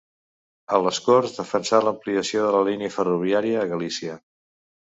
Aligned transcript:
A 0.77 0.79
les 0.85 0.99
Corts 1.07 1.35
defensà 1.41 1.81
l'ampliació 1.83 2.47
de 2.47 2.57
la 2.57 2.65
línia 2.71 2.93
ferroviària 2.97 3.61
a 3.61 3.67
Galícia. 3.75 4.19